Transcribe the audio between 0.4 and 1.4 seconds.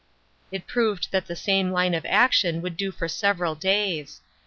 It proved that the